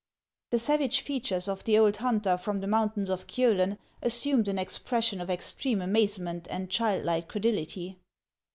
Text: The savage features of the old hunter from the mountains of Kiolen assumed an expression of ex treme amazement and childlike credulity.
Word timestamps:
The 0.49 0.57
savage 0.57 1.01
features 1.01 1.47
of 1.47 1.63
the 1.63 1.77
old 1.77 1.97
hunter 1.97 2.35
from 2.35 2.59
the 2.59 2.65
mountains 2.65 3.07
of 3.11 3.27
Kiolen 3.27 3.77
assumed 4.01 4.47
an 4.47 4.57
expression 4.57 5.21
of 5.21 5.29
ex 5.29 5.53
treme 5.53 5.83
amazement 5.83 6.47
and 6.49 6.71
childlike 6.71 7.27
credulity. 7.27 7.99